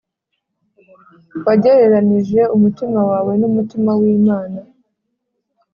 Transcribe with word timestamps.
Wagereranije 1.45 2.41
umutima 2.55 2.99
wawe 3.09 3.33
n’ 3.41 3.43
umutima 3.49 3.91
w’ 3.99 4.01
Imana 4.17 4.59